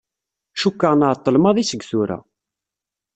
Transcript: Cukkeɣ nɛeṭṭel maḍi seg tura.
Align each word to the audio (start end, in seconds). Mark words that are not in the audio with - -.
Cukkeɣ 0.61 0.93
nɛeṭṭel 0.95 1.35
maḍi 1.39 1.63
seg 1.65 1.81
tura. 1.89 2.17